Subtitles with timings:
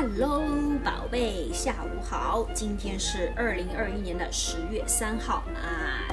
[0.00, 0.44] Hello，
[0.84, 2.48] 宝贝，下午好。
[2.54, 6.06] 今天是二零二一年的十月三号啊。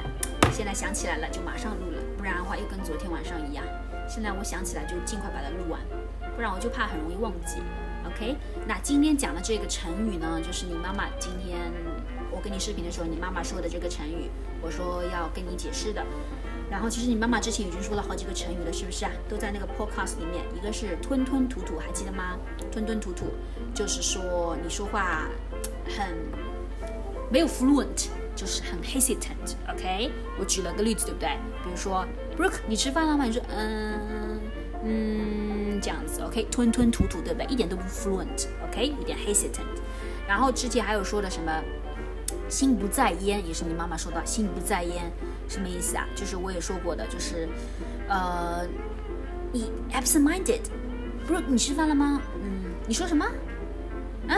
[0.50, 3.64] 现在想起来了就马上录了，不然的话又跟昨天晚上一样。
[4.08, 5.80] 现在我想起来就尽快把它录完，
[6.34, 7.62] 不然我就怕很容易忘记。
[8.04, 8.34] OK，
[8.66, 11.56] 那今天讲的这个成语呢，就是你妈妈今天
[12.32, 14.28] 我跟你视频的时候，你妈妈说的这个成语，
[14.60, 16.04] 我说要跟你解释的。
[16.70, 19.10] 然后其实你妈妈之前已经说了好几个成语了，是不是啊？
[19.28, 20.44] 都在那个 podcast 里面。
[20.54, 22.36] 一个是吞吞吐吐，还记得吗？
[22.72, 23.26] 吞吞吐吐
[23.74, 25.28] 就是说你说话
[25.96, 26.16] 很
[27.30, 29.54] 没有 fluent，就是很 hesitant。
[29.72, 31.28] OK，我举了个例子，对不对？
[31.62, 32.04] 比如说
[32.36, 33.24] Brooke，你吃饭了吗？
[33.24, 34.40] 你说嗯
[34.82, 36.20] 嗯这样子。
[36.22, 37.46] OK，吞吞吐吐，对不对？
[37.46, 38.48] 一点都不 fluent。
[38.68, 39.62] OK，有点 hesitant。
[40.26, 41.62] 然后之前还有说的什么
[42.48, 45.10] 心不在焉，也是你妈妈说的，心不在焉。
[45.48, 46.06] 什么意思啊？
[46.14, 47.48] 就是我也说过的，就是，
[48.08, 48.66] 呃，
[49.52, 50.62] 你 absent-minded，
[51.26, 52.20] 不是你吃饭了吗？
[52.42, 53.24] 嗯，你说什么？
[54.28, 54.36] 嗯，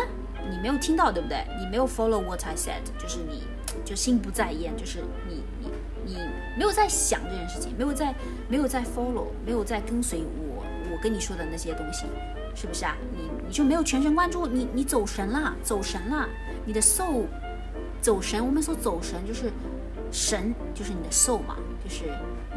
[0.51, 1.45] 你没有听到对不对？
[1.59, 3.43] 你没有 follow what I said，就是你
[3.85, 5.71] 就心不在焉，就是你你
[6.05, 6.17] 你
[6.57, 8.15] 没有在想这件事情，没有在
[8.49, 12.05] 没有在 follow，没有在跟随我我跟你说的那些东西，
[12.55, 12.95] 是不是啊？
[13.13, 16.29] 你你就没有全神贯注，你你走神了，走神了，
[16.67, 17.25] 你的 soul
[18.01, 19.51] 走神，我们说走神就是。
[20.11, 21.55] 神就是你的 soul 嘛，
[21.85, 22.05] 就是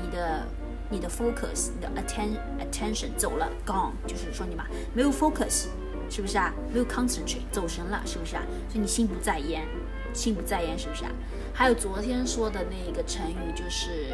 [0.02, 0.48] 你的
[0.90, 5.66] 你的 focus，你的 atten attention 走了，gone，就是说你嘛没有 focus，
[6.10, 6.54] 是不是啊？
[6.72, 8.44] 没有 concentrate，走神了，是不是啊？
[8.70, 9.68] 所以你心不在焉，
[10.14, 11.12] 心不在焉，是不是啊？
[11.54, 14.14] 还有昨天说的那个成语就是，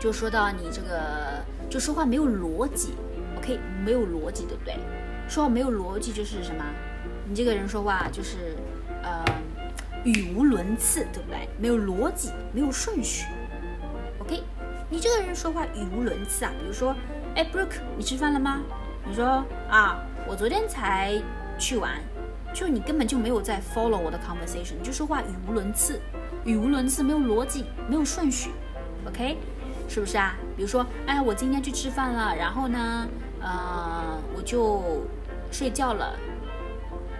[0.00, 2.94] 就说到你这个就说话没有逻辑
[3.38, 4.74] ，OK，没有逻辑，对不对？
[5.28, 6.64] 说话没有逻辑就是什么？
[7.28, 8.56] 你这个人说话就是
[9.04, 9.24] 呃。
[10.06, 11.48] 语无伦次，对不对？
[11.58, 13.26] 没有逻辑，没有顺序。
[14.20, 14.44] OK，
[14.88, 16.52] 你这个人说话语无伦次啊。
[16.60, 16.94] 比如说，
[17.34, 18.62] 哎，Brooke，你吃饭了吗？
[19.04, 21.20] 你说啊，我昨天才
[21.58, 22.00] 去玩。
[22.54, 26.00] 就你根本就没有在 follow 我的 conversation，你就说话语无伦次，
[26.44, 28.50] 语无伦次，没有逻辑，没有顺序。
[29.08, 29.36] OK，
[29.88, 30.36] 是不是啊？
[30.56, 33.08] 比如说，哎，我今天去吃饭了，然后呢，
[33.42, 35.02] 呃，我就
[35.50, 36.16] 睡觉了，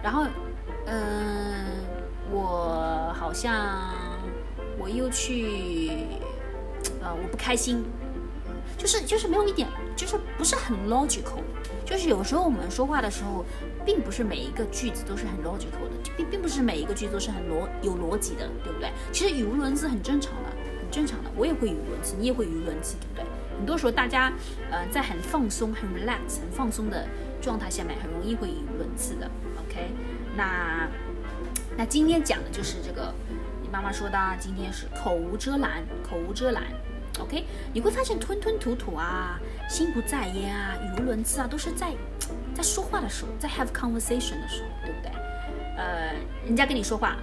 [0.01, 0.25] 然后，
[0.85, 1.65] 嗯。
[2.29, 3.89] 我好像
[4.77, 5.89] 我又去，
[7.01, 7.83] 呃，我不开心，
[8.77, 11.41] 就是就是没有一点，就是不是很 logical，
[11.85, 13.45] 就是有时候我们说话的时候，
[13.85, 18.91] 并不是每一个句子都是很 logical 的，并并不是每一个句子都是很逻有逻辑的，对不对？
[19.11, 20.49] 其实语无伦次很正常的，
[20.81, 23.25] 很正常的，我也会语无伦次，你也会语无伦次，对不对？
[23.57, 24.31] 很多时候大家，
[24.69, 27.07] 呃，在很放松、很 relax、很放松的
[27.41, 29.31] 状态下面，很容易会语无伦次的。
[29.65, 29.89] OK，
[30.35, 30.87] 那。
[31.77, 33.13] 那今天讲的就是这个，
[33.61, 36.63] 你妈妈说的，今天是口无遮拦，口无遮拦
[37.19, 37.45] ，OK？
[37.71, 39.39] 你会发现吞吞吐吐啊，
[39.69, 41.93] 心不在焉啊，语无伦次啊，都是在
[42.55, 45.11] 在说话的时候，在 have conversation 的时候，对不对？
[45.77, 47.15] 呃，人家跟你说话，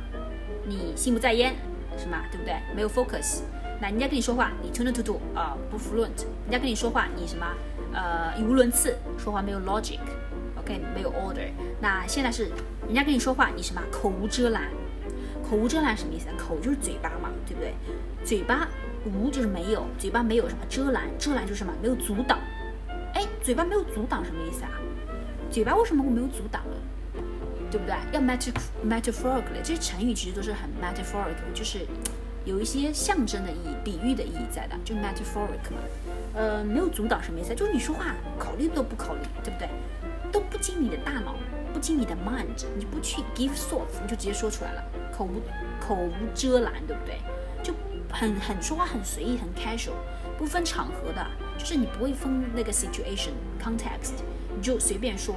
[0.64, 1.56] 你心不在焉，
[1.98, 2.22] 是吗？
[2.30, 2.54] 对不对？
[2.76, 3.40] 没有 focus。
[3.80, 6.22] 那人家跟你说话，你吞吞吐吐啊，不 fluent。
[6.44, 7.44] 人家跟你说话，你什么？
[7.92, 9.98] 呃，语无伦次，说话没有 logic。
[10.64, 11.46] OK，没有 order。
[11.78, 12.50] 那现在是
[12.86, 14.62] 人家跟你说话，你什么口无遮拦？
[15.48, 16.26] 口无遮拦什么意思？
[16.38, 17.74] 口就是嘴巴嘛，对不对？
[18.24, 18.66] 嘴巴
[19.04, 21.02] 无就是没有，嘴巴没有什么遮拦？
[21.18, 21.72] 遮拦就是什么？
[21.82, 22.38] 没有阻挡。
[23.12, 24.70] 哎，嘴巴没有阻挡什么意思啊？
[25.50, 27.22] 嘴巴为什么会没有阻挡呢？
[27.70, 27.94] 对不对？
[28.12, 31.80] 要 metaphorically，这些成语其实都是很 metaphorical，就是
[32.44, 35.78] 有一些象征的意义、比喻的意义在的，就 metaphoric 嘛。
[36.34, 37.54] 呃，没有阻挡什么意思？
[37.54, 39.68] 就是你说话考虑都不考虑，对不对？
[40.32, 41.36] 都不经你的大脑，
[41.72, 44.84] 不经你的 mind，你不去 give thoughts，你就直接说出来了，
[45.16, 45.40] 口无
[45.80, 47.18] 口无遮拦，对不对？
[47.62, 47.72] 就
[48.10, 49.92] 很很说话很随意，很 casual，
[50.36, 51.24] 不分场合的，
[51.56, 53.30] 就是你不会分那个 situation
[53.62, 54.14] context，
[54.56, 55.36] 你就随便说，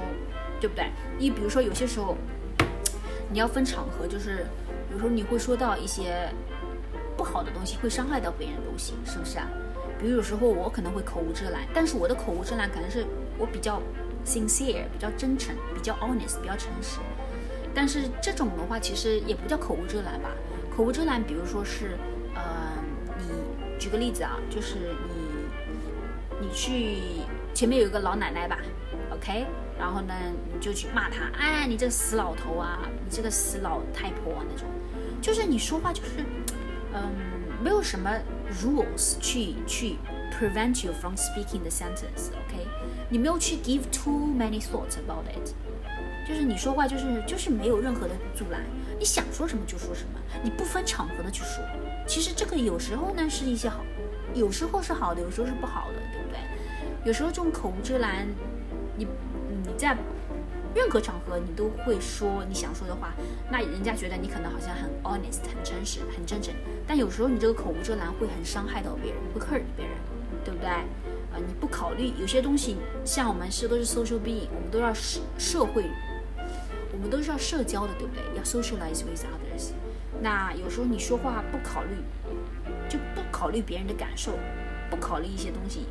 [0.60, 0.90] 对不对？
[1.16, 2.16] 你比如说有些时候
[3.30, 4.46] 你要分场合，就是
[4.88, 6.28] 比如说你会说到一些
[7.28, 9.46] 好的东西，会伤害到别人的东西，是不是啊？
[10.00, 13.04] 比如有时候我可能会口无遮拦，但是我的口无遮拦可能是
[13.38, 13.80] 我比较。
[14.26, 16.98] sincere 比较真诚，比较 honest 比较诚实，
[17.74, 20.28] 但是这种的话其实也不叫口无遮拦吧？
[20.76, 21.96] 口无遮拦，比如说是，
[22.34, 22.42] 呃，
[23.16, 23.24] 你
[23.78, 24.74] 举个例子啊，就是
[25.08, 26.98] 你你去
[27.54, 28.58] 前面有一个老奶奶吧
[29.12, 29.46] ，OK，
[29.78, 30.12] 然后呢
[30.52, 34.68] 你就去骂她，哎，你这个死老头啊，你这个死老太婆啊那种，
[35.22, 36.10] 就是你说话就是，
[37.04, 38.10] 嗯，没有什么
[38.62, 39.96] rules 去去。
[40.38, 42.28] prevent you from speaking the sentence.
[42.28, 42.64] OK，
[43.08, 45.52] 你没有去 give too many thoughts about it，
[46.28, 48.60] 就是你说话就是就是没有任何的阻拦，
[49.00, 51.64] 你想说什么就说什么，你不分场合的去说。
[52.06, 53.84] 其实这个有时候呢是一些好，
[54.32, 56.38] 有时候是好的，有时候是不好的，对不对？
[57.04, 58.28] 有时候这种口无遮拦，
[58.96, 59.08] 你
[59.64, 59.96] 你在
[60.78, 63.12] 任何场合你都会说你想说的话，
[63.50, 66.54] 那人家觉得你可能好像很 honest、很真实、很真诚。
[66.86, 69.96] 但有时候你这个口无遮拦会很伤害到别人，会 hurt 别人，
[70.44, 70.68] 对不对？
[70.68, 75.84] 啊，你不考虑有些东西，像我们是都是 social being，我们都要社社会，
[76.92, 78.22] 我们都是要社交的，对不对？
[78.36, 79.72] 要 socialize with others。
[80.22, 81.96] 那有时候你说话不考虑，
[82.88, 84.38] 就不考虑别人的感受，
[84.88, 85.86] 不考虑一些东西，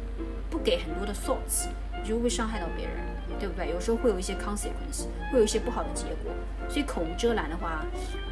[0.49, 1.67] 不给很多的 thoughts，
[2.01, 2.95] 你就会伤害到别人，
[3.39, 3.69] 对不对？
[3.69, 6.31] 有时候会有一些 consequence，会有一些不好的结果。
[6.69, 7.85] 所以口无遮拦的话，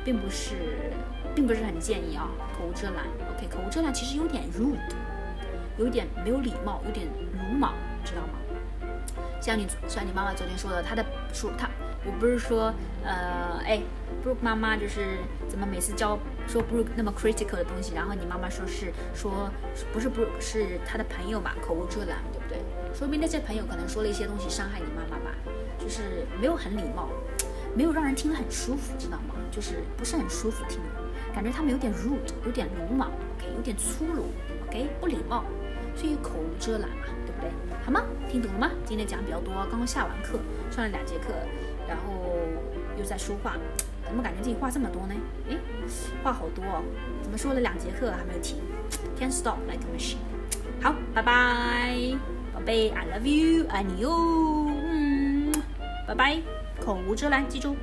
[0.03, 0.55] 并不是，
[1.33, 2.29] 并不是很建议啊。
[2.57, 3.05] 口无遮拦
[3.35, 4.77] ，OK，口无遮拦其实有点 rude，
[5.77, 8.39] 有点没有礼貌，有点鲁莽，知道吗？
[9.41, 11.69] 像你像你妈妈昨天说的，她的说她。
[12.07, 12.71] 我不是说，
[13.03, 13.81] 呃，哎
[14.23, 15.17] ，Brooke 妈妈就是
[15.49, 19.49] 怎么每次教说 Brooke 那么 critical 的东西，然后你妈妈说是说
[19.91, 22.59] 不是 Brooke 是她的朋友嘛，口无遮拦，对不对？
[22.97, 25.35] 说明那些朋友可能说了一些东西伤害你妈妈吧，
[25.77, 27.09] 就是没有很礼貌，
[27.75, 29.35] 没有让人听得很舒服，知道吗？
[29.51, 30.79] 就是不是很舒服听，
[31.33, 34.27] 感觉他们有点 rude，有点鲁莽，OK，有点粗鲁
[34.67, 35.43] ，OK，不礼貌，
[35.93, 37.51] 所以口无遮拦嘛，对不对？
[37.83, 38.01] 好吗？
[38.29, 38.71] 听懂了吗？
[38.85, 40.39] 今天讲比较多，刚刚下完课，
[40.71, 41.33] 上了两节课。
[41.87, 42.31] 然后
[42.97, 43.57] 又在说话，
[44.05, 45.13] 怎么感觉自己话这么多呢？
[45.49, 45.59] 诶，
[46.23, 46.81] 话好多哦，
[47.21, 48.57] 怎么说了两节课还没有停
[49.19, 50.34] ？Can't stop like a machine。
[50.81, 51.95] 好，拜拜，
[52.53, 54.11] 宝贝，I love you，爱你哟，
[54.89, 55.51] 嗯，
[56.07, 56.41] 拜拜，
[56.83, 57.75] 口无遮拦，记住。